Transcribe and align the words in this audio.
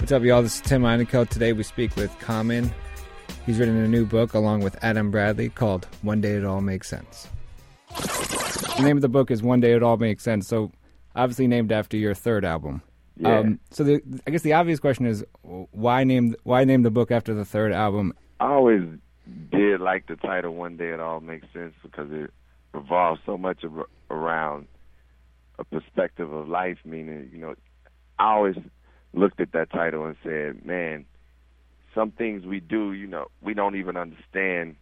What's 0.00 0.12
up, 0.12 0.22
y'all? 0.22 0.42
This 0.42 0.54
is 0.56 0.60
Tim 0.62 0.82
Einenkel. 0.82 1.28
Today 1.28 1.52
we 1.52 1.62
speak 1.62 1.94
with 1.94 2.18
Common. 2.20 2.72
He's 3.44 3.58
written 3.58 3.76
a 3.76 3.86
new 3.86 4.06
book 4.06 4.32
along 4.32 4.62
with 4.62 4.82
Adam 4.82 5.10
Bradley 5.10 5.50
called 5.50 5.86
One 6.00 6.22
Day 6.22 6.32
It 6.32 6.44
All 6.44 6.62
Makes 6.62 6.88
Sense. 6.88 7.28
The 7.90 8.82
name 8.82 8.96
of 8.96 9.02
the 9.02 9.10
book 9.10 9.30
is 9.30 9.42
One 9.42 9.60
Day 9.60 9.74
It 9.74 9.82
All 9.82 9.98
Makes 9.98 10.24
Sense. 10.24 10.48
So, 10.48 10.72
obviously 11.14 11.46
named 11.46 11.70
after 11.70 11.98
your 11.98 12.14
third 12.14 12.46
album. 12.46 12.80
Yeah. 13.18 13.40
Um, 13.40 13.60
so, 13.70 13.84
the, 13.84 14.02
I 14.26 14.30
guess 14.30 14.40
the 14.40 14.54
obvious 14.54 14.80
question 14.80 15.04
is 15.04 15.22
why 15.42 16.02
name 16.02 16.34
why 16.44 16.64
name 16.64 16.82
the 16.82 16.90
book 16.90 17.10
after 17.10 17.34
the 17.34 17.44
third 17.44 17.70
album? 17.70 18.14
I 18.40 18.46
always 18.46 18.82
did 19.52 19.82
like 19.82 20.06
the 20.06 20.16
title 20.16 20.54
One 20.54 20.78
Day 20.78 20.88
It 20.88 21.00
All 21.00 21.20
Makes 21.20 21.48
Sense 21.52 21.74
because 21.82 22.10
it 22.10 22.30
revolves 22.72 23.20
so 23.26 23.36
much 23.36 23.64
around 24.10 24.66
a 25.58 25.64
perspective 25.64 26.32
of 26.32 26.48
life, 26.48 26.78
meaning, 26.86 27.28
you 27.34 27.38
know, 27.38 27.54
I 28.18 28.32
always 28.32 28.56
looked 29.12 29.40
at 29.40 29.52
that 29.52 29.70
title 29.70 30.06
and 30.06 30.16
said, 30.22 30.64
man, 30.64 31.04
some 31.94 32.10
things 32.10 32.44
we 32.44 32.60
do, 32.60 32.92
you 32.92 33.06
know, 33.06 33.26
we 33.42 33.54
don't 33.54 33.76
even 33.76 33.96
understand 33.96 34.76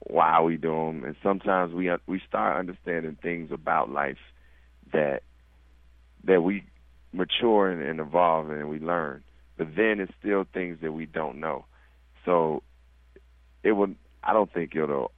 why 0.00 0.40
we 0.40 0.56
do 0.56 0.70
them, 0.70 1.04
and 1.04 1.16
sometimes 1.22 1.72
we 1.72 1.88
uh, 1.88 1.96
we 2.06 2.20
start 2.28 2.58
understanding 2.58 3.16
things 3.22 3.50
about 3.50 3.90
life 3.90 4.18
that 4.92 5.22
that 6.24 6.42
we 6.42 6.64
mature 7.12 7.70
and, 7.70 7.82
and 7.82 8.00
evolve 8.00 8.50
and 8.50 8.68
we 8.68 8.78
learn, 8.78 9.22
but 9.56 9.68
then 9.76 10.00
it's 10.00 10.12
still 10.18 10.44
things 10.52 10.78
that 10.82 10.92
we 10.92 11.06
don't 11.06 11.38
know. 11.40 11.64
So 12.24 12.62
it 13.62 13.72
would, 13.72 13.96
I 14.22 14.32
don't 14.32 14.52
think 14.52 14.74
it'll 14.74 15.12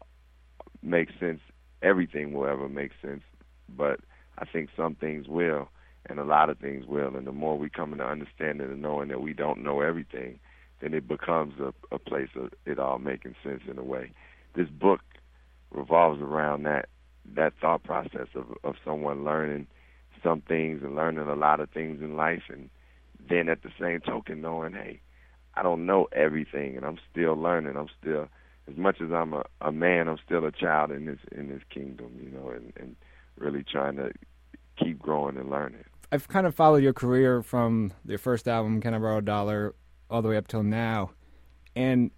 make 0.83 1.09
sense. 1.19 1.41
Everything 1.83 2.33
will 2.33 2.47
ever 2.47 2.69
make 2.69 2.93
sense, 3.03 3.23
but 3.69 4.01
I 4.39 4.45
think 4.45 4.71
some 4.77 4.95
things 4.95 5.27
will, 5.27 5.69
and 6.09 6.19
a 6.19 6.25
lot 6.25 6.51
of 6.51 6.59
things 6.59 6.87
will. 6.87 7.17
And 7.17 7.27
the 7.27 7.33
more 7.33 7.59
we 7.59 7.69
come 7.71 7.93
into 7.93 8.05
understanding 8.05 8.69
and 8.71 8.83
knowing 8.83 9.09
that 9.09 9.21
we 9.21 9.33
don't 9.33 9.63
know 9.63 9.81
everything, 9.81 10.39
then 10.81 10.95
it 10.95 11.09
becomes 11.09 11.55
a, 11.61 11.73
a 11.95 11.99
place 11.99 12.29
of 12.37 12.51
it 12.65 12.79
all 12.79 12.99
making 12.99 13.35
sense 13.43 13.63
in 13.69 13.79
a 13.79 13.85
way. 13.85 14.13
This 14.55 14.69
book 14.69 15.01
revolves 15.71 16.21
around 16.21 16.63
that 16.65 16.89
that 17.35 17.53
thought 17.61 17.83
process 17.83 18.29
of 18.35 18.47
of 18.63 18.77
someone 18.85 19.25
learning 19.25 19.67
some 20.23 20.41
things 20.41 20.83
and 20.83 20.95
learning 20.95 21.29
a 21.29 21.35
lot 21.35 21.61
of 21.61 21.71
things 21.71 22.01
in 22.01 22.17
life, 22.17 22.43
and 22.49 22.69
then 23.29 23.49
at 23.49 23.63
the 23.63 23.71
same 23.81 24.01
token 24.01 24.41
knowing, 24.41 24.73
hey, 24.73 25.01
I 25.55 25.63
don't 25.63 25.87
know 25.87 26.09
everything, 26.13 26.77
and 26.77 26.85
I'm 26.85 26.99
still 27.11 27.35
learning. 27.35 27.77
I'm 27.77 27.89
still 28.01 28.29
as 28.69 28.77
much 28.77 29.01
as 29.01 29.13
I'm 29.13 29.33
a, 29.33 29.45
a 29.61 29.73
man, 29.73 30.09
I'm 30.09 30.19
still 30.25 30.45
a 30.45 30.53
child 30.53 30.91
in 30.91 31.07
this 31.07 31.19
in 31.33 31.49
this 31.49 31.63
kingdom, 31.71 32.19
you 32.23 32.31
know, 32.31 32.51
and, 32.51 32.73
and 32.77 32.97
really 33.39 33.63
trying 33.63 33.97
to 33.97 34.13
keep 34.79 34.99
growing 34.99 35.37
and 35.37 35.51
learning. 35.51 35.85
I've 36.13 36.29
kind 36.29 36.47
of 36.47 36.55
followed 36.55 36.83
your 36.83 36.93
career 36.93 37.43
from 37.43 37.93
your 38.05 38.19
first 38.19 38.47
album, 38.47 38.81
Can 38.81 38.95
I 38.95 38.99
Borrow 38.99 39.19
a 39.19 39.23
Dollar, 39.23 39.75
all 40.09 40.23
the 40.23 40.29
way 40.29 40.37
up 40.37 40.47
till 40.47 40.63
now, 40.63 41.11
and 41.75 42.11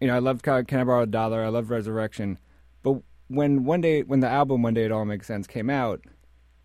you 0.00 0.06
know 0.06 0.16
I 0.16 0.18
love 0.18 0.42
Can 0.42 0.66
I 0.70 0.84
Borrow 0.84 1.02
a 1.02 1.06
Dollar, 1.06 1.44
I 1.44 1.48
love 1.48 1.70
Resurrection, 1.70 2.38
but 2.82 3.00
when 3.28 3.64
one 3.64 3.80
day 3.80 4.02
when 4.02 4.20
the 4.20 4.28
album 4.28 4.62
One 4.62 4.74
Day 4.74 4.84
It 4.84 4.92
All 4.92 5.04
Makes 5.04 5.26
Sense 5.26 5.46
came 5.46 5.70
out, 5.70 6.02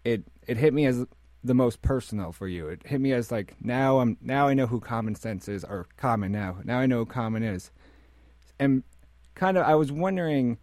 it 0.04 0.24
it 0.48 0.58
hit 0.58 0.74
me 0.74 0.86
as 0.86 1.06
the 1.44 1.54
most 1.54 1.82
personal 1.82 2.34
for 2.34 2.48
you. 2.48 2.68
It 2.68 2.86
hit 2.86 3.00
me 3.00 3.14
as 3.14 3.32
like 3.32 3.56
now 3.62 4.00
I'm 4.00 4.18
now 4.22 4.48
I 4.48 4.54
know 4.54 4.68
who 4.68 4.80
Common 4.80 5.16
Sense 5.16 5.48
is 5.48 5.64
or 5.64 5.88
Common 5.96 6.32
now. 6.32 6.58
Now 6.64 6.80
I 6.80 6.86
know 6.86 7.00
who 7.00 7.06
Common 7.06 7.44
is, 7.44 7.72
and 8.60 8.84
kind 9.36 9.58
of 9.58 9.66
I 9.66 9.76
was 9.76 9.92
wondering, 9.92 10.58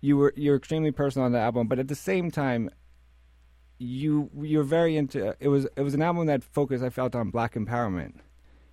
you 0.00 0.16
were 0.16 0.32
you're 0.36 0.56
extremely 0.56 0.90
personal 0.90 1.26
on 1.26 1.32
the 1.32 1.38
album, 1.38 1.68
but 1.68 1.78
at 1.78 1.88
the 1.88 1.94
same 1.94 2.30
time, 2.30 2.70
you 3.78 4.30
you're 4.40 4.62
very 4.62 4.96
into 4.96 5.34
it 5.40 5.48
was 5.48 5.66
it 5.76 5.82
was 5.82 5.94
an 5.94 6.02
album 6.02 6.26
that 6.26 6.42
focused 6.42 6.82
I 6.84 6.90
felt 6.90 7.14
on 7.14 7.30
black 7.30 7.54
empowerment. 7.54 8.14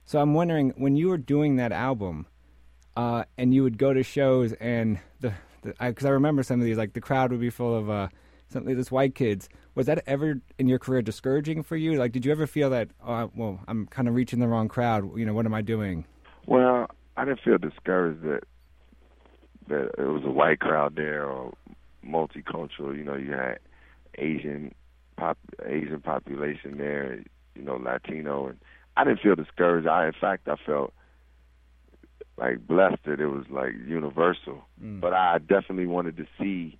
So 0.06 0.20
I'm 0.20 0.34
wondering 0.34 0.74
when 0.78 0.96
you 0.96 1.10
were 1.10 1.18
doing 1.18 1.56
that 1.58 1.72
album, 1.72 2.28
uh, 2.96 3.24
and 3.38 3.54
you 3.54 3.64
would 3.64 3.78
go 3.78 3.94
to 3.94 4.04
shows 4.04 4.54
and 4.54 5.00
the 5.20 5.34
because 5.80 6.06
I, 6.06 6.10
I 6.10 6.12
remember 6.12 6.44
some 6.44 6.60
of 6.60 6.66
these 6.66 6.78
like 6.78 6.94
the 6.94 7.02
crowd 7.02 7.32
would 7.32 7.42
be 7.42 7.50
full 7.50 7.76
of 7.76 7.90
uh, 7.90 8.10
some 8.50 8.68
of 8.68 8.76
these 8.76 8.92
white 8.92 9.16
kids. 9.16 9.50
Was 9.76 9.88
that 9.88 10.04
ever 10.06 10.36
in 10.60 10.68
your 10.68 10.80
career 10.80 11.02
discouraging 11.02 11.64
for 11.64 11.76
you? 11.76 11.96
Like, 11.96 12.12
did 12.12 12.26
you 12.26 12.32
ever 12.32 12.46
feel 12.46 12.70
that? 12.70 12.90
Uh, 13.04 13.28
well, 13.36 13.60
I'm 13.68 13.88
kind 13.88 14.08
of 14.08 14.14
reaching 14.14 14.40
the 14.40 14.48
wrong 14.48 14.68
crowd. 14.68 15.18
You 15.18 15.26
know, 15.26 15.34
what 15.34 15.46
am 15.46 15.54
I 15.54 15.62
doing? 15.62 16.06
Well, 16.46 16.88
I 17.18 17.26
didn't 17.26 17.42
feel 17.42 17.58
discouraged 17.58 18.22
that 18.24 18.44
that 19.68 19.92
it 19.98 20.08
was 20.08 20.24
a 20.26 20.32
white 20.32 20.60
crowd 20.60 20.96
there 20.96 21.26
or 21.26 21.54
multicultural. 22.06 22.96
You 22.96 23.04
know, 23.04 23.16
you 23.16 23.32
had 23.32 23.60
Asian 24.18 24.74
pop 25.16 25.38
Asian 25.66 26.02
population 26.02 26.78
there. 26.78 27.24
You 27.56 27.62
know, 27.62 27.76
Latino, 27.76 28.48
and 28.48 28.60
I 28.98 29.04
didn't 29.04 29.22
feel 29.22 29.36
discouraged. 29.36 29.88
I, 29.88 30.08
in 30.08 30.14
fact, 30.20 30.48
I 30.48 30.56
felt 30.66 30.94
like 32.38 32.66
blessed 32.66 33.04
that 33.06 33.20
it 33.20 33.28
was 33.28 33.46
like 33.50 33.74
universal. 33.88 34.64
Mm. 34.84 35.00
But 35.00 35.14
I 35.14 35.38
definitely 35.38 35.88
wanted 35.88 36.18
to 36.18 36.26
see. 36.40 36.78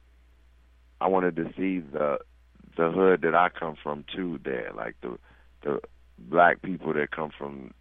I 1.00 1.08
wanted 1.08 1.36
to 1.36 1.46
see 1.58 1.80
the 1.80 2.20
the 2.76 2.92
hood 2.92 3.22
that 3.22 3.36
I 3.36 3.50
come 3.50 3.76
from 3.82 4.06
too. 4.16 4.40
There, 4.44 4.72
like 4.76 4.96
the 5.02 5.18
the 5.64 5.80
black 6.18 6.62
people 6.62 6.94
that 6.94 7.12
come 7.12 7.32
from 7.38 7.74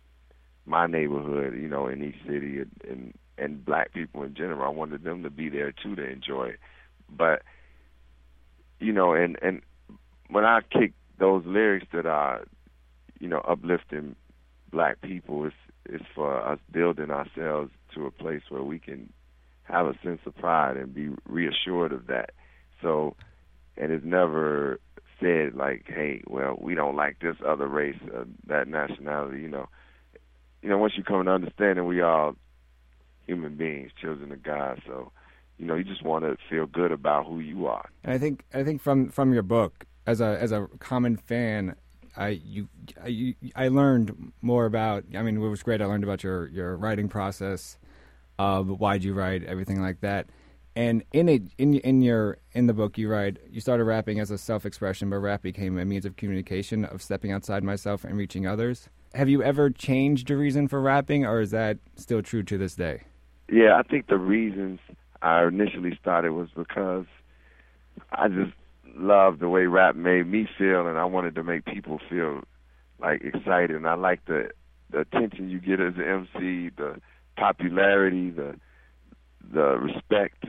my 0.66 0.86
neighborhood, 0.86 1.54
you 1.54 1.68
know, 1.68 1.86
in 1.88 2.02
each 2.02 2.26
city, 2.26 2.58
and, 2.58 2.70
and 2.88 3.14
and 3.38 3.64
black 3.64 3.92
people 3.92 4.22
in 4.22 4.34
general. 4.34 4.62
I 4.62 4.68
wanted 4.68 5.02
them 5.02 5.22
to 5.22 5.30
be 5.30 5.48
there 5.48 5.72
too 5.72 5.96
to 5.96 6.04
enjoy 6.04 6.48
it. 6.48 6.60
But 7.10 7.42
you 8.80 8.92
know, 8.92 9.14
and 9.14 9.38
and 9.42 9.62
when 10.28 10.44
I 10.44 10.60
kick 10.70 10.92
those 11.18 11.44
lyrics 11.46 11.86
that 11.92 12.06
are, 12.06 12.44
you 13.20 13.28
know, 13.28 13.38
uplifting 13.40 14.16
black 14.70 15.00
people, 15.00 15.44
it's 15.46 15.54
it's 15.84 16.04
for 16.14 16.40
us 16.40 16.58
building 16.70 17.10
ourselves 17.10 17.70
to 17.94 18.06
a 18.06 18.10
place 18.10 18.42
where 18.48 18.62
we 18.62 18.78
can 18.78 19.12
have 19.64 19.86
a 19.86 19.94
sense 20.02 20.20
of 20.26 20.36
pride 20.36 20.76
and 20.76 20.94
be 20.94 21.10
reassured 21.26 21.92
of 21.92 22.06
that. 22.06 22.30
So, 22.80 23.16
and 23.76 23.90
it's 23.92 24.04
never 24.04 24.80
said 25.20 25.54
like, 25.54 25.84
hey, 25.86 26.22
well, 26.26 26.56
we 26.60 26.74
don't 26.74 26.96
like 26.96 27.18
this 27.20 27.36
other 27.46 27.66
race, 27.66 27.98
uh, 28.14 28.24
that 28.46 28.68
nationality. 28.68 29.40
You 29.40 29.48
know, 29.48 29.68
you 30.62 30.68
know, 30.68 30.78
once 30.78 30.94
you 30.96 31.04
come 31.04 31.24
to 31.24 31.30
understanding, 31.30 31.86
we 31.86 32.00
all 32.00 32.36
human 33.26 33.56
beings, 33.56 33.90
children 34.00 34.32
of 34.32 34.42
God. 34.42 34.80
So, 34.86 35.12
you 35.58 35.66
know, 35.66 35.74
you 35.74 35.84
just 35.84 36.04
want 36.04 36.24
to 36.24 36.36
feel 36.50 36.66
good 36.66 36.92
about 36.92 37.26
who 37.26 37.40
you 37.40 37.66
are. 37.66 37.88
And 38.04 38.12
I 38.12 38.18
think 38.18 38.44
I 38.52 38.62
think 38.62 38.80
from 38.80 39.10
from 39.10 39.32
your 39.32 39.42
book, 39.42 39.86
as 40.06 40.20
a 40.20 40.38
as 40.40 40.52
a 40.52 40.68
common 40.78 41.16
fan, 41.16 41.76
I 42.16 42.28
you 42.28 42.68
I, 43.02 43.34
I 43.54 43.68
learned 43.68 44.32
more 44.40 44.66
about. 44.66 45.04
I 45.16 45.22
mean, 45.22 45.36
it 45.36 45.40
was 45.40 45.62
great. 45.62 45.80
I 45.80 45.86
learned 45.86 46.04
about 46.04 46.22
your 46.22 46.48
your 46.48 46.76
writing 46.76 47.08
process, 47.08 47.78
uh, 48.38 48.62
why'd 48.62 49.04
you 49.04 49.14
write, 49.14 49.44
everything 49.44 49.80
like 49.80 50.00
that. 50.00 50.26
And 50.74 51.04
in 51.12 51.28
it, 51.28 51.42
in 51.58 51.74
in 51.78 52.00
your 52.02 52.38
in 52.52 52.66
the 52.66 52.72
book, 52.72 52.96
you 52.98 53.08
write 53.08 53.38
you 53.50 53.60
started 53.60 53.84
rapping 53.84 54.20
as 54.20 54.30
a 54.30 54.38
self 54.38 54.64
expression, 54.64 55.10
but 55.10 55.18
rap 55.18 55.42
became 55.42 55.78
a 55.78 55.84
means 55.84 56.06
of 56.06 56.16
communication, 56.16 56.84
of 56.84 57.02
stepping 57.02 57.30
outside 57.30 57.62
myself 57.62 58.04
and 58.04 58.16
reaching 58.16 58.46
others. 58.46 58.88
Have 59.14 59.28
you 59.28 59.42
ever 59.42 59.68
changed 59.68 60.30
your 60.30 60.38
reason 60.38 60.68
for 60.68 60.80
rapping, 60.80 61.26
or 61.26 61.40
is 61.42 61.50
that 61.50 61.78
still 61.96 62.22
true 62.22 62.42
to 62.44 62.56
this 62.56 62.74
day? 62.74 63.02
Yeah, 63.50 63.76
I 63.76 63.82
think 63.82 64.06
the 64.06 64.16
reasons 64.16 64.80
I 65.20 65.44
initially 65.44 65.96
started 66.00 66.32
was 66.32 66.48
because 66.56 67.04
I 68.10 68.28
just 68.28 68.52
loved 68.96 69.40
the 69.40 69.48
way 69.48 69.66
rap 69.66 69.96
made 69.96 70.26
me 70.26 70.48
feel, 70.58 70.86
and 70.86 70.98
I 70.98 71.04
wanted 71.04 71.34
to 71.36 71.44
make 71.44 71.64
people 71.64 72.00
feel 72.08 72.42
like 73.00 73.22
excited. 73.22 73.72
And 73.72 73.86
I 73.86 73.94
like 73.94 74.24
the 74.26 74.50
the 74.90 75.00
attention 75.00 75.48
you 75.48 75.58
get 75.58 75.80
as 75.80 75.94
an 75.96 76.02
MC, 76.02 76.70
the 76.76 77.00
popularity, 77.36 78.30
the 78.30 78.54
the 79.52 79.78
respect. 79.78 80.44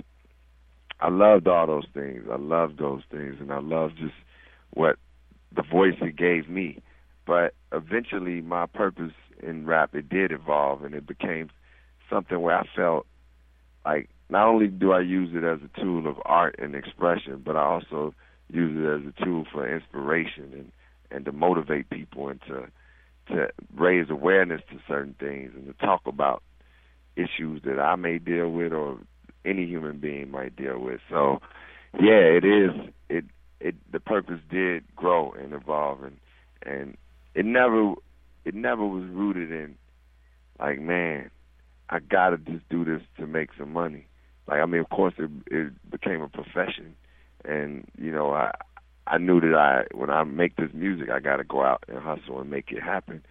I 0.99 1.09
loved 1.09 1.47
all 1.47 1.67
those 1.67 1.87
things. 1.93 2.25
I 2.31 2.37
loved 2.37 2.79
those 2.79 3.01
things, 3.11 3.35
and 3.39 3.51
I 3.51 3.59
loved 3.59 3.97
just 3.97 4.13
what 4.71 4.97
the 5.55 5.63
voice 5.63 5.95
it 6.01 6.15
gave 6.15 6.49
me. 6.49 6.79
But 7.25 7.53
eventually, 7.71 8.41
my 8.41 8.65
purpose 8.65 9.13
in 9.41 9.65
rap 9.65 9.95
it 9.95 10.09
did 10.09 10.31
evolve, 10.31 10.83
and 10.83 10.93
it 10.93 11.07
became 11.07 11.49
something 12.09 12.39
where 12.39 12.57
I 12.57 12.65
felt 12.75 13.05
like 13.85 14.09
not 14.29 14.47
only 14.47 14.67
do 14.67 14.91
I 14.93 15.01
use 15.01 15.29
it 15.33 15.43
as 15.43 15.59
a 15.61 15.81
tool 15.81 16.07
of 16.07 16.17
art 16.25 16.55
and 16.57 16.75
expression, 16.75 17.41
but 17.43 17.55
I 17.55 17.63
also 17.63 18.13
use 18.53 18.77
it 18.77 19.07
as 19.07 19.13
a 19.13 19.25
tool 19.25 19.45
for 19.51 19.67
inspiration 19.67 20.51
and 20.53 20.71
and 21.11 21.25
to 21.25 21.31
motivate 21.31 21.89
people 21.89 22.29
and 22.29 22.41
to 22.41 22.67
to 23.27 23.47
raise 23.75 24.09
awareness 24.09 24.61
to 24.69 24.79
certain 24.87 25.15
things 25.19 25.51
and 25.55 25.67
to 25.67 25.73
talk 25.85 26.01
about 26.05 26.43
issues 27.15 27.61
that 27.63 27.79
I 27.79 27.95
may 27.95 28.17
deal 28.17 28.49
with 28.49 28.73
or 28.73 28.97
any 29.45 29.65
human 29.65 29.99
being 29.99 30.31
might 30.31 30.55
deal 30.55 30.79
with. 30.79 30.99
So, 31.09 31.39
yeah, 31.93 32.19
it 32.19 32.43
is. 32.43 32.71
It 33.09 33.25
it 33.59 33.75
the 33.91 33.99
purpose 33.99 34.39
did 34.49 34.83
grow 34.95 35.31
and 35.31 35.53
evolve, 35.53 36.03
and 36.03 36.17
and 36.65 36.97
it 37.35 37.45
never 37.45 37.93
it 38.45 38.55
never 38.55 38.85
was 38.85 39.05
rooted 39.09 39.51
in 39.51 39.75
like 40.59 40.79
man, 40.79 41.29
I 41.89 41.99
gotta 41.99 42.37
just 42.37 42.67
do 42.69 42.83
this 42.83 43.01
to 43.17 43.27
make 43.27 43.49
some 43.57 43.71
money. 43.71 44.07
Like 44.47 44.59
I 44.59 44.65
mean, 44.65 44.81
of 44.81 44.89
course, 44.89 45.13
it 45.17 45.29
it 45.47 45.91
became 45.91 46.21
a 46.21 46.29
profession, 46.29 46.95
and 47.45 47.85
you 47.97 48.11
know 48.11 48.33
I 48.33 48.51
I 49.07 49.17
knew 49.17 49.39
that 49.41 49.55
I 49.55 49.95
when 49.95 50.09
I 50.09 50.23
make 50.23 50.55
this 50.55 50.71
music, 50.73 51.09
I 51.09 51.19
got 51.19 51.37
to 51.37 51.43
go 51.43 51.63
out 51.63 51.83
and 51.87 51.97
hustle 51.97 52.39
and 52.39 52.49
make 52.49 52.71
it 52.71 52.81
happen, 52.81 53.23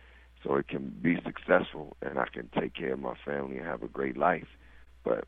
so 0.42 0.56
it 0.56 0.68
can 0.68 0.94
be 1.02 1.16
successful 1.24 1.96
and 2.02 2.18
I 2.18 2.26
can 2.32 2.48
take 2.58 2.74
care 2.74 2.92
of 2.92 3.00
my 3.00 3.14
family 3.24 3.58
and 3.58 3.66
have 3.66 3.82
a 3.82 3.88
great 3.88 4.16
life. 4.16 4.48
But 5.04 5.24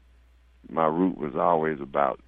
my 0.69 0.87
root 0.87 1.19
was 1.19 1.35
always 1.35 1.81
about 1.81 2.21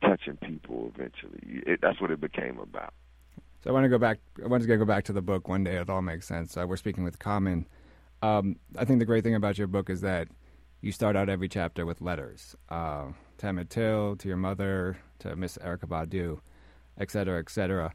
touching 0.00 0.36
people. 0.36 0.92
Eventually, 0.94 1.62
it, 1.66 1.80
that's 1.82 2.00
what 2.00 2.10
it 2.10 2.20
became 2.20 2.58
about. 2.58 2.94
So 3.62 3.70
I 3.70 3.72
want 3.72 3.84
to 3.84 3.88
go 3.88 3.98
back. 3.98 4.18
I 4.42 4.46
want 4.46 4.62
to 4.62 4.76
go 4.76 4.84
back 4.84 5.04
to 5.04 5.12
the 5.12 5.22
book 5.22 5.48
one 5.48 5.64
day. 5.64 5.76
It 5.76 5.88
all 5.88 6.02
makes 6.02 6.26
sense. 6.26 6.56
Uh, 6.56 6.66
we're 6.68 6.76
speaking 6.76 7.02
with 7.02 7.18
Common. 7.18 7.66
Um, 8.22 8.56
I 8.78 8.84
think 8.84 9.00
the 9.00 9.04
great 9.04 9.24
thing 9.24 9.34
about 9.34 9.58
your 9.58 9.66
book 9.66 9.90
is 9.90 10.00
that 10.02 10.28
you 10.80 10.92
start 10.92 11.16
out 11.16 11.28
every 11.28 11.48
chapter 11.48 11.86
with 11.86 12.00
letters 12.00 12.54
uh, 12.68 13.06
Till, 13.38 14.16
to 14.16 14.28
your 14.28 14.36
mother, 14.36 14.98
to 15.24 15.36
Miss 15.36 15.58
Erykah 15.58 15.88
Badu 15.88 16.38
et 16.98 17.10
cetera, 17.10 17.38
et 17.38 17.50
cetera. 17.50 17.92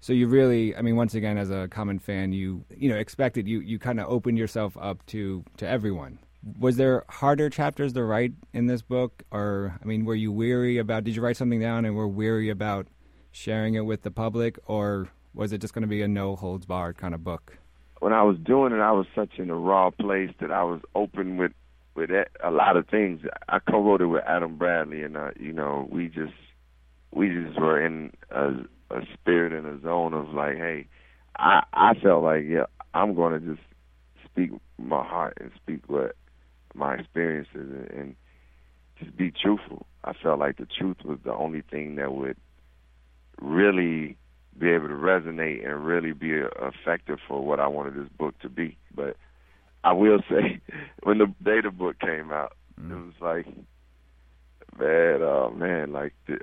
So 0.00 0.12
you 0.12 0.28
really, 0.28 0.74
I 0.74 0.82
mean, 0.82 0.96
once 0.96 1.14
again, 1.14 1.36
as 1.36 1.50
a 1.50 1.68
common 1.68 1.98
fan, 1.98 2.32
you 2.32 2.64
you 2.74 2.88
know 2.88 2.96
expected 2.96 3.46
you 3.46 3.60
you 3.60 3.78
kind 3.78 4.00
of 4.00 4.08
opened 4.08 4.38
yourself 4.38 4.76
up 4.80 5.04
to 5.06 5.44
to 5.58 5.68
everyone. 5.68 6.18
Was 6.58 6.76
there 6.76 7.04
harder 7.10 7.50
chapters 7.50 7.92
to 7.92 8.02
write 8.02 8.32
in 8.54 8.66
this 8.66 8.80
book, 8.80 9.22
or 9.30 9.78
I 9.82 9.84
mean, 9.84 10.06
were 10.06 10.14
you 10.14 10.32
weary 10.32 10.78
about? 10.78 11.04
Did 11.04 11.16
you 11.16 11.22
write 11.22 11.36
something 11.36 11.60
down 11.60 11.84
and 11.84 11.94
were 11.94 12.08
weary 12.08 12.48
about 12.48 12.86
sharing 13.30 13.74
it 13.74 13.82
with 13.82 14.02
the 14.02 14.10
public, 14.10 14.58
or 14.66 15.08
was 15.34 15.52
it 15.52 15.60
just 15.60 15.74
going 15.74 15.82
to 15.82 15.88
be 15.88 16.00
a 16.00 16.08
no 16.08 16.34
holds 16.34 16.64
barred 16.64 16.96
kind 16.96 17.14
of 17.14 17.22
book? 17.22 17.58
When 18.00 18.14
I 18.14 18.22
was 18.22 18.38
doing 18.38 18.72
it, 18.72 18.80
I 18.80 18.92
was 18.92 19.06
such 19.14 19.38
in 19.38 19.50
a 19.50 19.54
raw 19.54 19.90
place 19.90 20.30
that 20.40 20.50
I 20.50 20.64
was 20.64 20.80
open 20.94 21.36
with 21.36 21.52
with 21.94 22.08
a 22.42 22.50
lot 22.50 22.78
of 22.78 22.88
things. 22.88 23.20
I 23.50 23.58
co-wrote 23.58 24.00
it 24.00 24.06
with 24.06 24.24
Adam 24.26 24.56
Bradley, 24.56 25.02
and 25.02 25.18
uh, 25.18 25.32
you 25.38 25.52
know, 25.52 25.86
we 25.90 26.08
just 26.08 26.32
we 27.12 27.28
just 27.28 27.58
were 27.58 27.84
in 27.84 28.12
a, 28.30 28.50
a 28.90 29.00
spirit 29.14 29.52
and 29.52 29.66
a 29.66 29.82
zone 29.82 30.14
of 30.14 30.28
like, 30.28 30.56
hey, 30.56 30.86
I 31.36 31.64
I 31.72 31.94
felt 31.94 32.22
like 32.22 32.44
yeah, 32.48 32.66
I'm 32.94 33.14
going 33.14 33.40
to 33.40 33.54
just 33.54 33.66
speak 34.24 34.50
my 34.78 35.04
heart 35.04 35.38
and 35.40 35.50
speak 35.56 35.88
what 35.88 36.16
my 36.74 36.94
experiences 36.94 37.48
and, 37.54 37.90
and 37.90 38.16
just 38.98 39.16
be 39.16 39.30
truthful. 39.30 39.86
I 40.04 40.12
felt 40.12 40.38
like 40.38 40.56
the 40.56 40.66
truth 40.66 40.98
was 41.04 41.18
the 41.24 41.34
only 41.34 41.62
thing 41.62 41.96
that 41.96 42.12
would 42.12 42.36
really 43.40 44.16
be 44.58 44.70
able 44.70 44.88
to 44.88 44.94
resonate 44.94 45.66
and 45.66 45.84
really 45.84 46.12
be 46.12 46.32
effective 46.32 47.18
for 47.26 47.44
what 47.44 47.60
I 47.60 47.66
wanted 47.66 47.94
this 47.94 48.10
book 48.18 48.38
to 48.40 48.48
be. 48.48 48.76
But 48.94 49.16
I 49.84 49.92
will 49.92 50.20
say, 50.30 50.60
when 51.02 51.18
the 51.18 51.32
data 51.42 51.70
book 51.70 51.98
came 51.98 52.30
out, 52.30 52.52
mm. 52.80 52.90
it 52.90 52.94
was 52.94 53.14
like, 53.20 53.46
man, 54.78 55.22
oh 55.22 55.52
man, 55.56 55.92
like 55.92 56.14
the, 56.26 56.38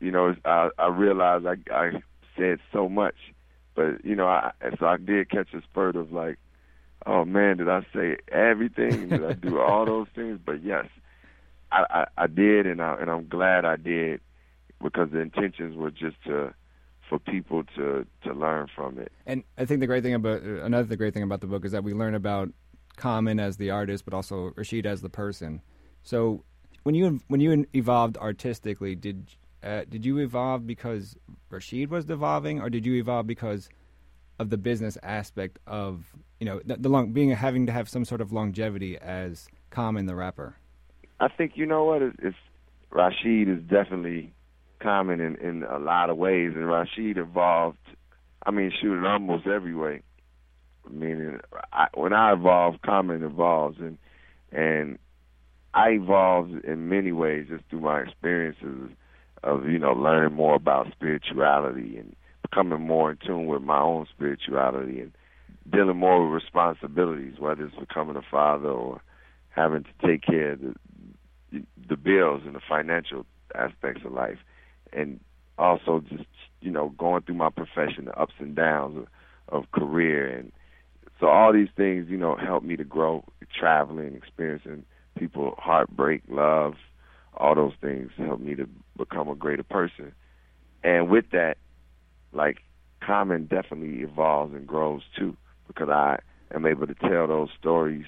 you 0.00 0.10
know, 0.10 0.34
I 0.44 0.70
I 0.78 0.88
realized 0.88 1.46
I 1.46 1.56
I 1.72 2.02
said 2.36 2.58
so 2.72 2.88
much, 2.88 3.16
but 3.74 4.04
you 4.04 4.14
know, 4.14 4.26
I 4.26 4.52
so 4.78 4.86
I 4.86 4.96
did 4.96 5.30
catch 5.30 5.52
a 5.54 5.62
spurt 5.62 5.96
of 5.96 6.12
like, 6.12 6.38
oh 7.06 7.24
man, 7.24 7.58
did 7.58 7.68
I 7.68 7.86
say 7.94 8.16
everything? 8.30 9.08
did 9.08 9.24
I 9.24 9.32
do 9.32 9.60
all 9.60 9.86
those 9.86 10.08
things? 10.14 10.38
But 10.44 10.62
yes, 10.62 10.86
I, 11.72 11.84
I 11.90 12.06
I 12.16 12.26
did, 12.26 12.66
and 12.66 12.80
I 12.82 12.96
and 13.00 13.10
I'm 13.10 13.28
glad 13.28 13.64
I 13.64 13.76
did 13.76 14.20
because 14.82 15.10
the 15.10 15.20
intentions 15.20 15.76
were 15.76 15.90
just 15.90 16.22
to 16.24 16.54
for 17.08 17.18
people 17.18 17.64
to 17.76 18.06
to 18.24 18.32
learn 18.32 18.68
from 18.74 18.98
it. 18.98 19.12
And 19.26 19.44
I 19.56 19.64
think 19.64 19.80
the 19.80 19.86
great 19.86 20.02
thing 20.02 20.14
about 20.14 20.42
another 20.42 20.88
the 20.88 20.96
great 20.96 21.14
thing 21.14 21.22
about 21.22 21.40
the 21.40 21.46
book 21.46 21.64
is 21.64 21.72
that 21.72 21.84
we 21.84 21.94
learn 21.94 22.14
about 22.14 22.50
Common 22.96 23.38
as 23.38 23.58
the 23.58 23.70
artist, 23.70 24.06
but 24.06 24.14
also 24.14 24.52
Rashid 24.56 24.86
as 24.86 25.02
the 25.02 25.10
person. 25.10 25.60
So 26.02 26.44
when 26.82 26.94
you 26.94 27.20
when 27.28 27.40
you 27.40 27.66
evolved 27.74 28.16
artistically, 28.16 28.94
did 28.94 29.28
uh, 29.62 29.82
did 29.88 30.04
you 30.04 30.18
evolve 30.18 30.66
because 30.66 31.16
Rashid 31.50 31.90
was 31.90 32.08
evolving, 32.08 32.60
or 32.60 32.70
did 32.70 32.86
you 32.86 32.94
evolve 32.94 33.26
because 33.26 33.68
of 34.38 34.50
the 34.50 34.58
business 34.58 34.98
aspect 35.02 35.58
of 35.66 36.04
you 36.40 36.46
know 36.46 36.60
the, 36.64 36.76
the 36.76 36.88
long 36.88 37.12
being 37.12 37.30
having 37.30 37.66
to 37.66 37.72
have 37.72 37.88
some 37.88 38.04
sort 38.04 38.20
of 38.20 38.32
longevity 38.32 38.98
as 38.98 39.48
Common 39.70 40.06
the 40.06 40.14
rapper? 40.14 40.56
I 41.20 41.28
think 41.28 41.52
you 41.54 41.66
know 41.66 41.84
what 41.84 42.02
it's, 42.02 42.16
it's 42.22 42.36
Rashid 42.90 43.48
is 43.48 43.62
definitely 43.62 44.32
common 44.80 45.20
in 45.20 45.36
in 45.36 45.64
a 45.64 45.78
lot 45.78 46.10
of 46.10 46.16
ways, 46.16 46.52
and 46.54 46.68
Rashid 46.68 47.18
evolved. 47.18 47.78
I 48.44 48.50
mean, 48.50 48.70
shoot, 48.80 48.96
in 48.96 49.04
almost 49.04 49.46
every 49.46 49.74
way. 49.74 50.02
Meaning, 50.88 51.40
I, 51.72 51.88
when 51.94 52.12
I 52.12 52.32
evolve, 52.32 52.76
Common 52.84 53.24
evolves, 53.24 53.78
and 53.80 53.98
and 54.52 54.98
I 55.74 55.90
evolved 55.90 56.64
in 56.64 56.88
many 56.88 57.12
ways 57.12 57.46
just 57.48 57.64
through 57.68 57.80
my 57.80 58.00
experiences 58.00 58.90
of 59.46 59.68
you 59.68 59.78
know 59.78 59.92
learning 59.92 60.34
more 60.34 60.56
about 60.56 60.90
spirituality 60.92 61.96
and 61.96 62.14
becoming 62.42 62.82
more 62.82 63.12
in 63.12 63.18
tune 63.24 63.46
with 63.46 63.62
my 63.62 63.80
own 63.80 64.06
spirituality 64.14 65.00
and 65.00 65.12
dealing 65.70 65.96
more 65.96 66.22
with 66.22 66.42
responsibilities, 66.42 67.38
whether 67.38 67.64
it's 67.64 67.76
becoming 67.76 68.16
a 68.16 68.22
father 68.22 68.68
or 68.68 69.00
having 69.50 69.84
to 69.84 70.06
take 70.06 70.22
care 70.22 70.52
of 70.52 70.60
the 70.60 70.74
the 71.88 71.96
bills 71.96 72.42
and 72.44 72.54
the 72.54 72.60
financial 72.68 73.24
aspects 73.54 74.02
of 74.04 74.12
life, 74.12 74.38
and 74.92 75.20
also 75.58 76.02
just 76.08 76.28
you 76.60 76.70
know 76.70 76.90
going 76.98 77.22
through 77.22 77.36
my 77.36 77.50
profession, 77.50 78.06
the 78.06 78.20
ups 78.20 78.34
and 78.38 78.56
downs 78.56 78.98
of, 78.98 79.06
of 79.60 79.70
career, 79.70 80.26
and 80.26 80.52
so 81.20 81.28
all 81.28 81.52
these 81.52 81.68
things 81.76 82.08
you 82.08 82.16
know 82.16 82.36
help 82.36 82.64
me 82.64 82.76
to 82.76 82.84
grow, 82.84 83.24
traveling, 83.56 84.14
experiencing 84.16 84.84
people 85.16 85.54
heartbreak, 85.56 86.22
love, 86.28 86.74
all 87.36 87.54
those 87.54 87.74
things 87.80 88.10
help 88.16 88.40
me 88.40 88.54
to 88.54 88.68
become 88.96 89.28
a 89.28 89.34
greater 89.34 89.62
person. 89.62 90.12
And 90.82 91.10
with 91.10 91.30
that, 91.32 91.58
like 92.32 92.58
Common 93.00 93.46
definitely 93.46 94.02
evolves 94.02 94.54
and 94.54 94.66
grows 94.66 95.02
too, 95.16 95.36
because 95.66 95.88
I 95.88 96.18
am 96.54 96.66
able 96.66 96.86
to 96.86 96.94
tell 96.94 97.26
those 97.26 97.50
stories 97.58 98.06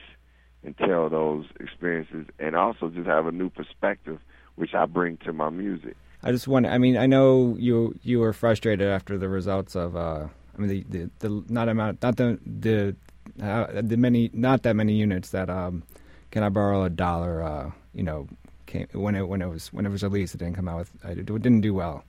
and 0.65 0.77
tell 0.77 1.09
those 1.09 1.47
experiences, 1.61 2.27
and 2.39 2.57
also 2.57 2.89
just 2.89 3.07
have 3.07 3.27
a 3.27 3.33
new 3.33 3.49
perspective, 3.49 4.19
which 4.57 4.75
I 4.75 4.87
bring 4.87 5.17
to 5.19 5.33
my 5.33 5.51
music. 5.51 5.97
I 6.23 6.33
just 6.33 6.49
want. 6.49 6.67
I 6.67 6.79
mean, 6.79 6.97
I 6.97 7.07
know 7.07 7.57
you 7.59 7.95
you 8.03 8.19
were 8.19 8.33
frustrated 8.33 8.89
after 8.89 9.17
the 9.19 9.29
results 9.29 9.77
of. 9.77 9.97
Uh, 9.97 10.27
I 10.57 10.61
mean, 10.61 10.69
the, 10.69 10.85
the, 10.89 11.11
the 11.21 11.45
not 11.49 11.69
amount, 11.69 12.03
not 12.03 12.17
the 12.17 12.41
the 12.45 12.97
uh, 13.41 13.67
the 13.83 13.97
many, 13.97 14.31
not 14.33 14.65
that 14.65 14.75
many 14.75 14.95
units 14.95 15.31
that. 15.31 15.49
Um, 15.49 15.85
can 16.31 16.43
I 16.43 16.49
borrow 16.49 16.85
a 16.85 16.91
dollar? 16.91 17.43
Uh, 17.43 17.71
you 17.95 18.03
know, 18.03 18.27
came 18.69 18.87
when 18.93 19.17
it 19.17 19.27
when 19.29 19.43
it 19.43 19.49
was 19.49 19.73
when 19.73 19.85
it 19.85 19.91
was 19.91 20.03
released. 20.05 20.35
It 20.35 20.39
didn't 20.39 20.55
come 20.55 20.69
out 20.69 20.79
with 20.79 21.05
it 21.05 21.27
didn't 21.27 21.63
do 21.63 21.75
well. 21.75 22.05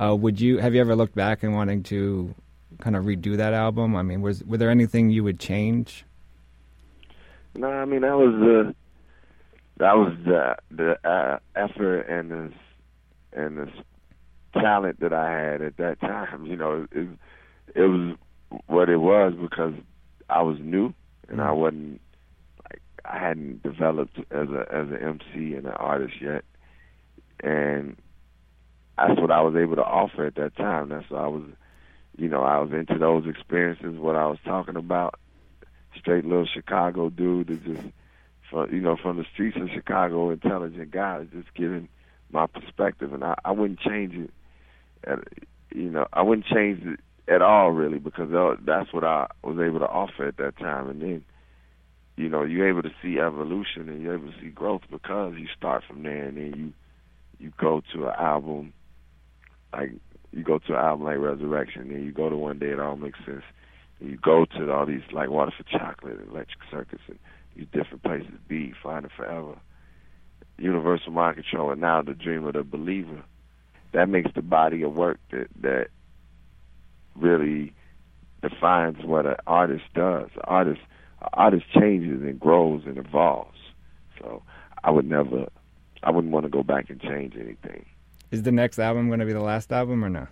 Uh, 0.00 0.16
would 0.16 0.40
you 0.40 0.58
have 0.58 0.74
you 0.74 0.80
ever 0.80 0.96
looked 0.96 1.14
back 1.14 1.42
and 1.42 1.54
wanting 1.54 1.82
to 1.84 2.34
kind 2.80 2.96
of 2.96 3.04
redo 3.04 3.36
that 3.36 3.52
album? 3.52 3.94
I 3.94 4.02
mean, 4.02 4.22
was 4.22 4.42
were 4.42 4.56
there 4.56 4.70
anything 4.70 5.10
you 5.10 5.22
would 5.22 5.38
change? 5.38 6.04
No, 7.54 7.68
I 7.68 7.84
mean 7.84 8.00
that 8.00 8.16
was 8.16 8.34
the 8.40 8.74
that 9.78 9.96
was 9.96 10.14
the 10.24 10.56
the 10.70 11.08
uh, 11.08 11.38
effort 11.54 12.00
and 12.02 12.30
the 12.30 12.52
and 13.32 13.58
the 13.58 13.70
talent 14.58 15.00
that 15.00 15.12
I 15.12 15.30
had 15.30 15.62
at 15.62 15.76
that 15.76 16.00
time. 16.00 16.46
You 16.46 16.56
know, 16.56 16.86
it 16.92 17.08
it 17.74 17.86
was 17.86 18.16
what 18.66 18.88
it 18.88 18.96
was 18.96 19.34
because 19.40 19.74
I 20.28 20.42
was 20.42 20.58
new 20.60 20.94
and 21.28 21.40
I 21.40 21.48
mm-hmm. 21.48 21.60
wasn't 21.60 22.00
I 23.04 23.18
hadn't 23.18 23.62
developed 23.62 24.18
as 24.30 24.48
a 24.48 24.66
as 24.70 24.88
an 24.88 24.96
MC 24.96 25.54
and 25.54 25.66
an 25.66 25.72
artist 25.72 26.14
yet, 26.20 26.44
and 27.42 27.96
that's 28.96 29.20
what 29.20 29.30
I 29.30 29.40
was 29.40 29.56
able 29.56 29.76
to 29.76 29.84
offer 29.84 30.26
at 30.26 30.34
that 30.36 30.56
time. 30.56 30.88
That's 30.90 31.08
what 31.10 31.22
I 31.22 31.28
was, 31.28 31.44
you 32.16 32.28
know, 32.28 32.42
I 32.42 32.58
was 32.58 32.72
into 32.72 32.98
those 32.98 33.26
experiences. 33.26 33.98
What 33.98 34.16
I 34.16 34.26
was 34.26 34.38
talking 34.44 34.76
about, 34.76 35.18
straight 35.98 36.24
little 36.24 36.46
Chicago 36.46 37.08
dude 37.08 37.48
that 37.48 37.64
just, 37.64 37.88
from 38.50 38.72
you 38.72 38.80
know, 38.80 38.96
from 38.96 39.16
the 39.16 39.24
streets 39.32 39.56
of 39.56 39.70
Chicago, 39.72 40.30
intelligent 40.30 40.90
guy, 40.90 41.26
just 41.32 41.54
giving 41.54 41.88
my 42.30 42.46
perspective, 42.46 43.12
and 43.12 43.24
I, 43.24 43.34
I 43.44 43.52
wouldn't 43.52 43.80
change 43.80 44.14
it. 44.14 44.30
At, 45.04 45.20
you 45.74 45.90
know, 45.90 46.06
I 46.12 46.22
wouldn't 46.22 46.46
change 46.46 46.84
it 46.84 47.00
at 47.32 47.42
all, 47.42 47.70
really, 47.70 47.98
because 47.98 48.30
that's 48.64 48.92
what 48.92 49.04
I 49.04 49.28
was 49.42 49.58
able 49.58 49.78
to 49.78 49.88
offer 49.88 50.26
at 50.26 50.36
that 50.36 50.58
time, 50.58 50.88
and 50.88 51.00
then 51.00 51.24
you 52.20 52.28
know, 52.28 52.42
you're 52.42 52.68
able 52.68 52.82
to 52.82 52.92
see 53.02 53.18
evolution 53.18 53.88
and 53.88 54.02
you're 54.02 54.14
able 54.14 54.30
to 54.30 54.38
see 54.40 54.50
growth 54.50 54.82
because 54.90 55.34
you 55.38 55.46
start 55.56 55.82
from 55.88 56.02
there 56.02 56.24
and 56.24 56.36
then 56.36 56.54
you 56.54 56.72
you 57.38 57.50
go 57.58 57.80
to 57.94 58.08
an 58.08 58.14
album 58.18 58.74
like 59.72 59.92
you 60.30 60.44
go 60.44 60.58
to 60.58 60.74
an 60.74 60.84
album 60.84 61.06
like 61.06 61.16
Resurrection 61.16 61.90
and 61.90 62.04
you 62.04 62.12
go 62.12 62.28
to 62.28 62.36
One 62.36 62.58
Day 62.58 62.68
It 62.68 62.78
All 62.78 62.96
Makes 62.96 63.20
Sense 63.24 63.42
and 63.98 64.10
you 64.10 64.18
go 64.18 64.44
to 64.44 64.70
all 64.70 64.84
these 64.84 65.00
like 65.12 65.30
Water 65.30 65.50
for 65.56 65.64
Chocolate 65.64 66.18
and 66.20 66.30
Electric 66.30 66.58
Circus 66.70 67.00
and 67.08 67.18
these 67.56 67.66
different 67.72 68.02
places 68.02 68.34
be, 68.46 68.74
Finding 68.82 69.10
Forever, 69.16 69.56
Universal 70.58 71.12
Mind 71.12 71.36
Control 71.36 71.70
and 71.70 71.80
now 71.80 72.02
The 72.02 72.12
Dream 72.12 72.46
of 72.46 72.52
the 72.52 72.62
Believer. 72.62 73.24
That 73.92 74.10
makes 74.10 74.30
the 74.34 74.42
body 74.42 74.82
of 74.82 74.92
work 74.92 75.18
that 75.30 75.48
that 75.62 75.86
really 77.16 77.72
defines 78.42 78.98
what 79.04 79.24
an 79.24 79.36
artist 79.46 79.84
does. 79.94 80.28
An 80.34 80.42
artist 80.44 80.80
artist 81.34 81.64
changes 81.72 82.22
and 82.22 82.38
grows 82.38 82.82
and 82.86 82.98
evolves. 82.98 83.58
So 84.18 84.42
I 84.84 84.90
would 84.90 85.08
never, 85.08 85.48
I 86.02 86.10
wouldn't 86.10 86.32
want 86.32 86.44
to 86.44 86.50
go 86.50 86.62
back 86.62 86.90
and 86.90 87.00
change 87.00 87.34
anything. 87.36 87.84
Is 88.30 88.42
the 88.42 88.52
next 88.52 88.78
album 88.78 89.08
going 89.08 89.20
to 89.20 89.26
be 89.26 89.32
the 89.32 89.40
last 89.40 89.72
album 89.72 90.04
or 90.04 90.08
no? 90.08 90.26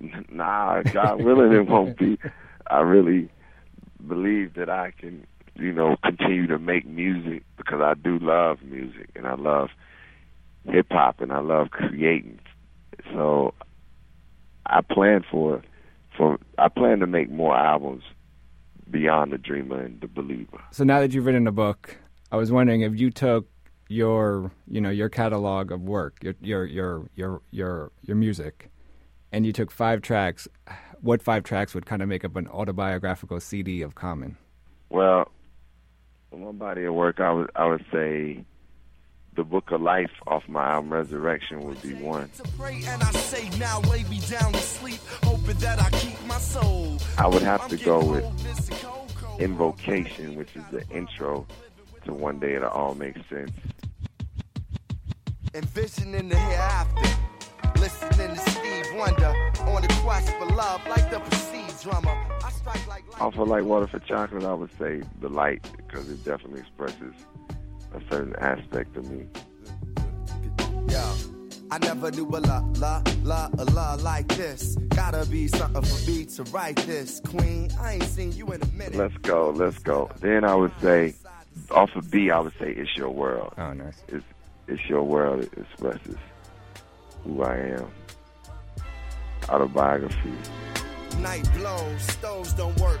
Nah, 0.30 0.82
God 0.82 1.22
willing, 1.24 1.52
it 1.52 1.66
won't 1.66 1.96
be. 1.96 2.18
I 2.66 2.80
really 2.80 3.30
believe 4.06 4.54
that 4.54 4.68
I 4.68 4.92
can, 4.98 5.26
you 5.54 5.72
know, 5.72 5.96
continue 6.04 6.46
to 6.48 6.58
make 6.58 6.86
music 6.86 7.42
because 7.56 7.80
I 7.80 7.94
do 7.94 8.18
love 8.18 8.62
music 8.62 9.08
and 9.14 9.26
I 9.26 9.34
love 9.34 9.70
hip 10.68 10.88
hop 10.90 11.20
and 11.20 11.32
I 11.32 11.38
love 11.38 11.70
creating. 11.70 12.38
So 13.12 13.54
I 14.66 14.80
plan 14.82 15.24
for, 15.30 15.62
for 16.18 16.38
I 16.58 16.68
plan 16.68 16.98
to 16.98 17.06
make 17.06 17.30
more 17.30 17.56
albums 17.56 18.02
beyond 18.90 19.32
the 19.32 19.38
dreamer 19.38 19.80
and 19.80 20.00
the 20.00 20.08
believer. 20.08 20.62
So 20.70 20.84
now 20.84 21.00
that 21.00 21.12
you've 21.12 21.26
written 21.26 21.46
a 21.46 21.52
book, 21.52 21.96
I 22.30 22.36
was 22.36 22.50
wondering 22.50 22.82
if 22.82 22.98
you 22.98 23.10
took 23.10 23.48
your 23.88 24.50
you 24.66 24.80
know 24.80 24.90
your 24.90 25.08
catalog 25.08 25.70
of 25.70 25.82
work, 25.82 26.18
your 26.22 26.34
your 26.40 26.64
your 26.64 27.10
your 27.14 27.42
your 27.50 27.92
your 28.02 28.16
music, 28.16 28.70
and 29.32 29.44
you 29.46 29.52
took 29.52 29.70
five 29.70 30.02
tracks. 30.02 30.48
What 31.00 31.22
five 31.22 31.44
tracks 31.44 31.74
would 31.74 31.84
kind 31.84 32.02
of 32.02 32.08
make 32.08 32.24
up 32.24 32.34
an 32.36 32.48
autobiographical 32.48 33.38
CD 33.40 33.82
of 33.82 33.94
Common? 33.94 34.38
Well, 34.88 35.30
my 36.32 36.52
body 36.52 36.84
of 36.84 36.94
work, 36.94 37.20
I 37.20 37.30
would 37.30 37.50
I 37.54 37.66
would 37.66 37.84
say 37.92 38.44
the 39.36 39.44
book 39.44 39.70
of 39.70 39.80
life 39.80 40.10
off 40.26 40.44
my 40.48 40.72
album 40.72 40.92
Resurrection 40.92 41.60
would 41.60 41.80
be 41.82 41.94
one. 41.94 42.30
I 47.16 47.28
would 47.28 47.42
have 47.42 47.68
to 47.68 47.76
go 47.76 48.04
with 48.04 48.24
Invocation, 49.38 50.36
which 50.36 50.54
is 50.56 50.62
the 50.70 50.86
intro 50.90 51.46
to 52.04 52.12
One 52.12 52.38
Day 52.38 52.54
It'll 52.54 52.68
All 52.68 52.94
Make 52.94 53.16
Sense. 53.28 53.50
Envisioning 55.54 56.28
the 56.28 56.36
hereafter, 56.36 57.80
listening 57.80 58.34
to 58.34 58.50
Stevie 58.50 58.96
Wonder 58.96 59.26
on 59.26 59.82
the 59.82 59.94
quest 60.02 60.30
for 60.30 60.46
love 60.46 60.80
like 60.88 61.10
the 61.10 61.20
perceived 61.20 61.82
drummer. 61.82 62.16
I 62.44 62.50
strike 62.50 62.86
like 62.88 63.20
Off 63.20 63.36
of 63.38 63.48
like 63.48 63.64
Water 63.64 63.86
for 63.86 64.00
Chocolate, 64.00 64.44
I 64.44 64.54
would 64.54 64.76
say 64.78 65.02
The 65.20 65.28
Light, 65.28 65.66
because 65.76 66.08
it 66.10 66.24
definitely 66.24 66.60
expresses 66.60 67.14
a 67.92 68.00
certain 68.10 68.34
aspect 68.36 68.96
of 68.96 69.08
me. 69.10 69.26
Yeah. 70.88 71.14
I 71.70 71.78
never 71.78 72.10
knew 72.10 72.28
a 72.28 72.40
la 72.40 72.64
la 72.76 73.02
la 73.22 73.48
a 73.58 73.64
la 73.64 73.94
like 73.94 74.28
this. 74.28 74.76
Gotta 74.88 75.26
be 75.26 75.48
something 75.48 75.82
for 75.82 76.10
me 76.10 76.24
to 76.26 76.42
write 76.44 76.76
this, 76.76 77.20
Queen. 77.20 77.70
I 77.80 77.94
ain't 77.94 78.04
seen 78.04 78.32
you 78.32 78.52
in 78.52 78.62
a 78.62 78.66
minute. 78.66 78.94
Let's 78.94 79.16
go, 79.18 79.50
let's 79.50 79.78
go. 79.78 80.10
Then 80.20 80.44
I 80.44 80.54
would 80.54 80.72
say, 80.80 81.14
off 81.70 81.94
of 81.96 82.10
Be, 82.10 82.30
I 82.30 82.40
would 82.40 82.52
say 82.58 82.72
it's 82.72 82.96
your 82.96 83.10
world. 83.10 83.54
Oh, 83.58 83.72
nice. 83.72 84.02
It's 84.08 84.24
it's 84.68 84.88
your 84.88 85.02
world. 85.02 85.44
It 85.44 85.52
expresses 85.56 86.16
who 87.24 87.42
I 87.42 87.56
am. 87.56 87.90
Autobiography. 89.48 90.32
Night 91.18 91.48
blows, 91.54 92.02
stoves 92.02 92.52
don't 92.54 92.78
work. 92.80 93.00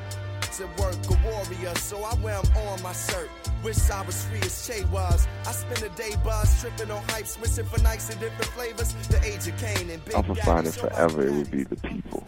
To 0.58 0.66
work 0.80 0.94
a 1.10 1.28
warrior, 1.28 1.74
so 1.74 2.00
I 2.04 2.14
wear 2.22 2.40
them 2.40 2.56
on 2.68 2.80
my 2.80 2.92
shirt. 2.92 3.28
Wish 3.64 3.90
I 3.90 4.02
was 4.02 4.24
free 4.26 4.38
as 4.38 4.64
Che 4.64 4.84
was. 4.92 5.26
I 5.44 5.50
spend 5.50 5.82
a 5.82 5.88
day 5.96 6.14
buzz 6.22 6.60
tripping 6.60 6.92
on 6.92 7.02
hype, 7.08 7.26
switching 7.26 7.64
for 7.64 7.82
nights 7.82 8.08
in 8.08 8.20
different 8.20 8.52
flavors. 8.52 8.92
The 9.08 9.20
age 9.24 9.48
of 9.48 9.58
Cain 9.58 9.90
and 9.90 10.04
Big 10.04 10.14
I'm 10.14 10.22
gonna 10.22 10.34
find 10.36 10.64
it 10.64 10.74
forever. 10.74 11.26
It 11.26 11.32
would 11.32 11.50
be 11.50 11.64
the 11.64 11.74
people. 11.74 12.24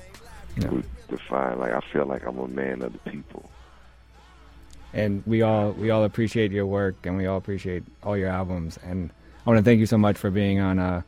Yeah. 0.56 0.70
Would 0.70 0.84
define 1.06 1.60
like 1.60 1.72
I 1.72 1.80
feel 1.92 2.04
like 2.04 2.26
I'm 2.26 2.38
a 2.38 2.48
man 2.48 2.82
of 2.82 2.94
the 2.94 3.10
people. 3.10 3.48
And 4.92 5.22
we 5.24 5.42
all 5.42 5.70
we 5.70 5.90
all 5.90 6.02
appreciate 6.02 6.50
your 6.50 6.66
work, 6.66 7.06
and 7.06 7.16
we 7.16 7.26
all 7.26 7.36
appreciate 7.36 7.84
all 8.02 8.16
your 8.16 8.30
albums. 8.30 8.76
And 8.82 9.12
I 9.46 9.50
want 9.50 9.58
to 9.58 9.62
thank 9.62 9.78
you 9.78 9.86
so 9.86 9.98
much 9.98 10.16
for 10.16 10.32
being 10.32 10.58
on. 10.58 10.80
Uh, 10.80 11.02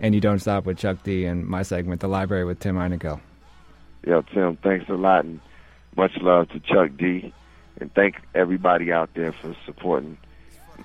and 0.00 0.12
you 0.12 0.20
don't 0.20 0.40
stop 0.40 0.66
with 0.66 0.76
Chuck 0.76 1.04
D 1.04 1.24
and 1.24 1.46
my 1.46 1.62
segment, 1.62 2.00
the 2.00 2.08
library 2.08 2.44
with 2.44 2.58
Tim 2.58 2.74
Einenkel. 2.74 3.20
Yeah, 4.04 4.22
Tim, 4.34 4.56
thanks 4.56 4.88
a 4.88 4.94
lot, 4.94 5.24
and 5.24 5.40
much 5.96 6.16
love 6.18 6.48
to 6.50 6.60
Chuck 6.60 6.90
D 6.96 7.32
and 7.80 7.92
thank 7.94 8.16
everybody 8.34 8.92
out 8.92 9.10
there 9.14 9.32
for 9.32 9.54
supporting 9.66 10.18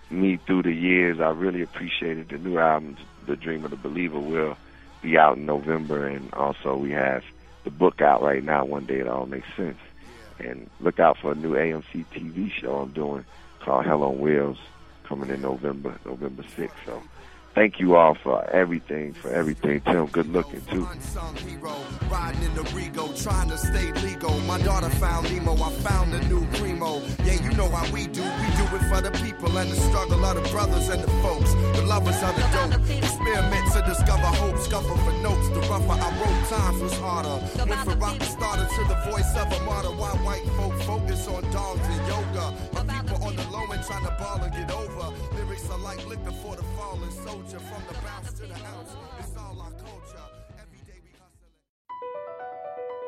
me 0.10 0.38
through 0.46 0.64
the 0.64 0.74
years. 0.74 1.20
I 1.20 1.30
really 1.30 1.62
appreciated 1.62 2.30
the 2.30 2.38
new 2.38 2.58
album, 2.58 2.98
The 3.26 3.36
Dream 3.36 3.66
of 3.66 3.72
the 3.72 3.78
Believer, 3.78 4.20
will 4.20 4.58
be 5.02 5.18
out 5.18 5.38
in 5.38 5.46
November, 5.46 6.08
and 6.08 6.34
also 6.34 6.76
we 6.76 6.92
have 6.92 7.24
the 7.64 7.72
book 7.72 8.02
out 8.02 8.22
right 8.22 8.44
now. 8.44 8.66
One 8.66 8.86
day 8.86 9.00
it 9.00 9.08
all 9.08 9.26
makes 9.26 9.48
sense, 9.56 9.80
and 10.40 10.70
look 10.80 11.00
out 11.00 11.18
for 11.18 11.32
a 11.34 11.36
new 11.36 11.54
AMC 11.54 12.06
TV 12.14 12.52
show 12.52 12.78
I'm 12.78 12.92
doing 12.92 13.26
called 13.60 13.86
Hell 13.86 14.04
on 14.04 14.20
Wheels 14.20 14.58
coming 15.04 15.30
in 15.30 15.42
November, 15.42 15.98
November 16.06 16.44
6th. 16.44 16.72
So 16.86 17.02
thank 17.58 17.80
you 17.80 17.96
all 17.96 18.14
for 18.14 18.48
everything, 18.52 19.14
for 19.14 19.32
everything. 19.32 19.82
Tim, 19.82 20.06
good 20.06 20.30
looking 20.32 20.62
too. 20.70 20.88
Riding 22.08 22.44
in 22.44 22.54
the 22.54 22.62
Rego, 22.76 23.06
trying 23.24 23.50
to 23.50 23.58
stay 23.58 23.92
legal. 24.06 24.38
My 24.42 24.60
daughter 24.62 24.92
found 25.02 25.24
Nemo, 25.34 25.54
I 25.54 25.72
found 25.82 26.14
a 26.14 26.22
new 26.30 26.46
primo. 26.58 27.02
Yeah, 27.26 27.42
you 27.42 27.52
know 27.58 27.68
how 27.70 27.92
we 27.92 28.06
do. 28.06 28.22
We 28.22 28.48
do 28.60 28.66
it 28.78 28.84
for 28.92 29.02
the 29.02 29.12
people 29.26 29.58
and 29.58 29.72
the 29.72 29.76
struggle 29.76 30.24
of 30.24 30.36
the 30.36 30.48
brothers 30.52 30.88
and 30.90 31.02
the 31.02 31.12
folks. 31.26 31.52
The 31.78 31.84
lovers 31.88 32.22
of 32.22 32.36
the 32.38 32.46
dope. 32.54 32.78
Experiment 33.04 33.66
to 33.74 33.82
discover 33.90 34.30
hope, 34.38 34.58
scuffle 34.60 34.98
for 34.98 35.14
notes. 35.26 35.50
The 35.50 35.62
rougher 35.62 35.98
I 35.98 36.10
wrote, 36.22 36.42
times 36.54 36.80
was 36.80 36.98
harder. 37.00 37.38
Went 37.58 37.82
from 37.82 38.00
rock 38.00 38.22
started 38.22 38.70
to 38.70 38.82
the 38.86 38.98
voice 39.10 39.34
of 39.36 39.52
a 39.52 39.60
martyr. 39.66 39.90
Why 39.98 40.14
white 40.22 40.46
folk 40.58 40.78
focus 40.84 41.28
on 41.28 41.42
dogs 41.50 41.82
and 41.82 42.08
yoga. 42.08 42.54
My 42.74 42.84
people 42.94 43.18
on 43.26 43.36
the 43.36 43.46
low 43.50 43.66
end 43.74 43.84
trying 43.84 44.06
to 44.06 44.14
ball 44.20 44.44
and 44.44 44.54
get 44.54 44.72
over. 44.72 45.37
Are 45.58 45.78
like 45.80 46.06
liquor 46.06 46.32
for 46.32 46.56
the 46.56 46.64
fallen 46.64 47.12
soldier. 47.12 47.60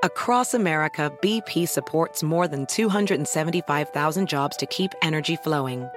Across 0.01 0.55
America, 0.55 1.11
BP 1.21 1.67
supports 1.67 2.23
more 2.23 2.47
than 2.47 2.65
275,000 2.65 4.27
jobs 4.27 4.57
to 4.57 4.65
keep 4.65 4.93
energy 5.03 5.35
flowing. 5.35 5.87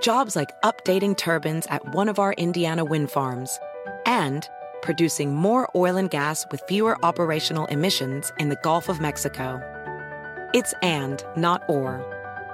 Jobs 0.00 0.36
like 0.36 0.50
updating 0.62 1.16
turbines 1.16 1.66
at 1.66 1.94
one 1.94 2.08
of 2.08 2.20
our 2.20 2.34
Indiana 2.34 2.84
wind 2.84 3.10
farms 3.10 3.58
and 4.06 4.48
producing 4.82 5.34
more 5.34 5.68
oil 5.74 5.96
and 5.96 6.10
gas 6.10 6.46
with 6.52 6.62
fewer 6.68 6.96
operational 7.04 7.66
emissions 7.66 8.32
in 8.38 8.50
the 8.50 8.58
Gulf 8.62 8.88
of 8.88 9.00
Mexico. 9.00 9.60
It's 10.54 10.74
and, 10.80 11.24
not 11.36 11.62
or. 11.68 12.13